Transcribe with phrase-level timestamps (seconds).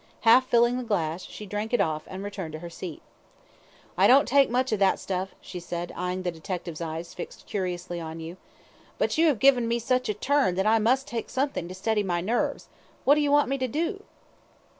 [0.21, 3.03] Half filling the glass, she drank it off, and returned to her seat.
[3.95, 7.99] "I don't take much of that stuff," she said, seeing the detective's eyes fixed curiously
[8.01, 8.35] on her,
[8.97, 12.01] "but you 'ave given me such a turn that I must take something to steady
[12.01, 12.67] my nerves;
[13.03, 14.01] what do you want me to do?"